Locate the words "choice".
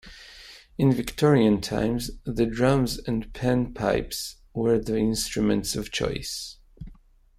5.91-6.57